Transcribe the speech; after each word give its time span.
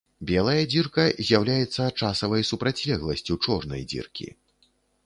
Белая 0.27 0.63
дзірка 0.71 1.05
з'яўляецца 1.27 1.83
часавай 1.99 2.47
супрацьлегласцю 2.53 3.41
чорнай 3.45 3.89
дзіркі. 3.95 4.27